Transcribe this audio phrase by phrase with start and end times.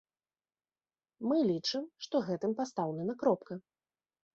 [1.27, 3.53] Мы лічым, што гэтым пастаўлена кропка.